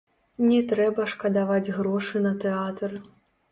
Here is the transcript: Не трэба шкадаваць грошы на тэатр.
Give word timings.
Не 0.45 0.61
трэба 0.71 1.05
шкадаваць 1.11 1.73
грошы 1.77 2.25
на 2.27 2.35
тэатр. 2.47 2.99